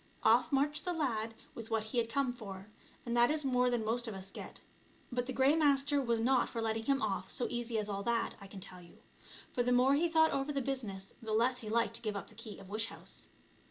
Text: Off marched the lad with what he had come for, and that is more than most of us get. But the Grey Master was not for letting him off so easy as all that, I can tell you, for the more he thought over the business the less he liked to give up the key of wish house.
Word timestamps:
Off 0.23 0.51
marched 0.51 0.83
the 0.83 0.93
lad 0.93 1.35
with 1.53 1.69
what 1.69 1.83
he 1.83 1.99
had 1.99 2.09
come 2.09 2.33
for, 2.33 2.71
and 3.05 3.15
that 3.15 3.29
is 3.29 3.45
more 3.45 3.69
than 3.69 3.85
most 3.85 4.07
of 4.07 4.15
us 4.15 4.31
get. 4.31 4.59
But 5.11 5.27
the 5.27 5.31
Grey 5.31 5.55
Master 5.55 6.01
was 6.01 6.19
not 6.19 6.49
for 6.49 6.59
letting 6.59 6.85
him 6.85 7.03
off 7.03 7.29
so 7.29 7.45
easy 7.51 7.77
as 7.77 7.87
all 7.87 8.01
that, 8.01 8.33
I 8.41 8.47
can 8.47 8.59
tell 8.61 8.81
you, 8.81 8.97
for 9.53 9.61
the 9.61 9.71
more 9.71 9.93
he 9.93 10.09
thought 10.09 10.31
over 10.31 10.51
the 10.51 10.59
business 10.59 11.13
the 11.21 11.33
less 11.33 11.59
he 11.59 11.69
liked 11.69 11.93
to 11.97 12.01
give 12.01 12.15
up 12.15 12.29
the 12.29 12.33
key 12.33 12.57
of 12.57 12.67
wish 12.67 12.87
house. 12.87 13.27